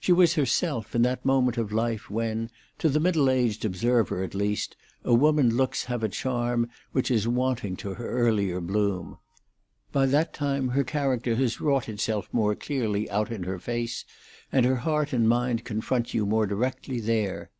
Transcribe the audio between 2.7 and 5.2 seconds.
to the middle aged observer, at least, a